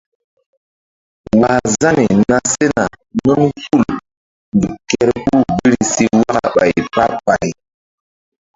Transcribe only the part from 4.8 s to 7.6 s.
kerpuh biri si waka ɓay pah pay.